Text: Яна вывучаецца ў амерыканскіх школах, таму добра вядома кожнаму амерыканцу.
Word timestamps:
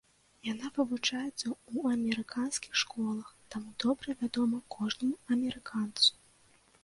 Яна 0.51 0.69
вывучаецца 0.77 1.29
ў 1.31 1.97
амерыканскіх 1.97 2.79
школах, 2.81 3.27
таму 3.55 3.69
добра 3.85 4.15
вядома 4.21 4.57
кожнаму 4.77 5.15
амерыканцу. 5.35 6.11